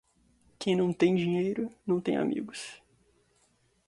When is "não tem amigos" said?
1.85-2.81